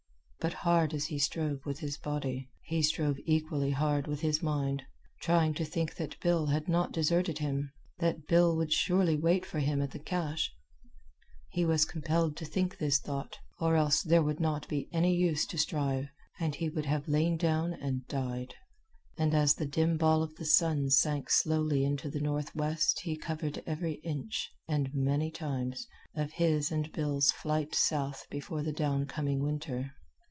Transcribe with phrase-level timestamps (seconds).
[0.43, 4.81] But hard as he strove with his body, he strove equally hard with his mind,
[5.21, 9.59] trying to think that Bill had not deserted him, that Bill would surely wait for
[9.59, 10.51] him at the cache.
[11.51, 15.45] He was compelled to think this thought, or else there would not be any use
[15.45, 16.07] to strive,
[16.39, 18.55] and he would have lain down and died.
[19.19, 23.61] And as the dim ball of the sun sank slowly into the northwest he covered
[23.67, 29.93] every inch and many times of his and Bill's flight south before the downcoming winter.